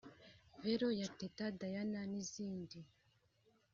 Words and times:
Velo 0.61 0.87
ya 0.99 1.07
Teta 1.19 1.45
Diana 1.59 2.01
n’izindi 2.11 2.77